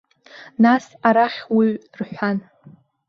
[0.63, 1.69] Нас, арахь уҩ
[1.99, 2.37] рҳәан.